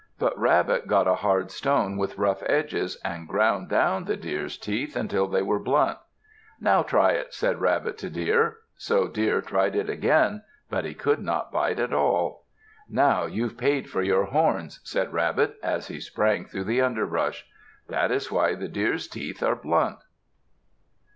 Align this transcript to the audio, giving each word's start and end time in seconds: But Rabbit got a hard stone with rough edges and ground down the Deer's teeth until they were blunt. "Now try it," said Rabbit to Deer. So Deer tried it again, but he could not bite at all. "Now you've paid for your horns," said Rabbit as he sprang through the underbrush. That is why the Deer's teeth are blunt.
But 0.17 0.35
Rabbit 0.35 0.87
got 0.87 1.07
a 1.07 1.13
hard 1.13 1.51
stone 1.51 1.95
with 1.95 2.17
rough 2.17 2.41
edges 2.47 2.97
and 3.05 3.27
ground 3.27 3.69
down 3.69 4.05
the 4.05 4.17
Deer's 4.17 4.57
teeth 4.57 4.95
until 4.95 5.27
they 5.27 5.43
were 5.43 5.59
blunt. 5.59 5.99
"Now 6.59 6.81
try 6.81 7.11
it," 7.11 7.35
said 7.35 7.61
Rabbit 7.61 7.99
to 7.99 8.09
Deer. 8.09 8.57
So 8.77 9.07
Deer 9.07 9.41
tried 9.41 9.75
it 9.75 9.91
again, 9.91 10.41
but 10.71 10.85
he 10.85 10.95
could 10.95 11.19
not 11.19 11.51
bite 11.51 11.79
at 11.79 11.93
all. 11.93 12.45
"Now 12.89 13.27
you've 13.27 13.59
paid 13.59 13.91
for 13.91 14.01
your 14.01 14.23
horns," 14.25 14.79
said 14.83 15.13
Rabbit 15.13 15.57
as 15.61 15.87
he 15.87 15.99
sprang 15.99 16.45
through 16.45 16.63
the 16.63 16.81
underbrush. 16.81 17.45
That 17.87 18.09
is 18.09 18.31
why 18.31 18.55
the 18.55 18.67
Deer's 18.67 19.07
teeth 19.07 19.43
are 19.43 19.55
blunt. 19.55 19.99